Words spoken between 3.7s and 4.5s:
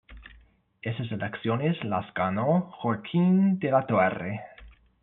Torre.